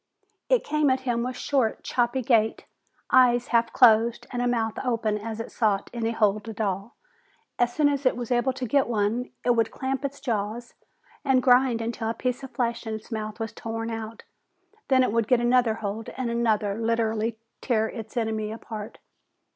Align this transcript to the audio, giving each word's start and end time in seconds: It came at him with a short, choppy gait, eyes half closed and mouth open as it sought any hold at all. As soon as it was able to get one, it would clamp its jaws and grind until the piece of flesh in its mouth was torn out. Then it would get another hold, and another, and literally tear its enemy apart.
It 0.49 0.63
came 0.63 0.89
at 0.89 1.01
him 1.01 1.21
with 1.21 1.35
a 1.35 1.37
short, 1.37 1.83
choppy 1.83 2.23
gait, 2.23 2.65
eyes 3.11 3.49
half 3.49 3.71
closed 3.71 4.25
and 4.31 4.41
mouth 4.49 4.79
open 4.83 5.19
as 5.19 5.39
it 5.39 5.51
sought 5.51 5.91
any 5.93 6.09
hold 6.09 6.49
at 6.49 6.59
all. 6.59 6.95
As 7.59 7.71
soon 7.75 7.87
as 7.87 8.03
it 8.03 8.17
was 8.17 8.31
able 8.31 8.51
to 8.53 8.65
get 8.67 8.87
one, 8.87 9.29
it 9.45 9.51
would 9.51 9.69
clamp 9.69 10.03
its 10.03 10.19
jaws 10.19 10.73
and 11.23 11.43
grind 11.43 11.81
until 11.81 12.07
the 12.07 12.15
piece 12.15 12.41
of 12.41 12.49
flesh 12.49 12.87
in 12.87 12.95
its 12.95 13.11
mouth 13.11 13.39
was 13.39 13.53
torn 13.53 13.91
out. 13.91 14.23
Then 14.87 15.03
it 15.03 15.11
would 15.11 15.27
get 15.27 15.39
another 15.39 15.75
hold, 15.75 16.09
and 16.17 16.31
another, 16.31 16.71
and 16.71 16.83
literally 16.87 17.37
tear 17.61 17.87
its 17.87 18.17
enemy 18.17 18.51
apart. 18.51 18.97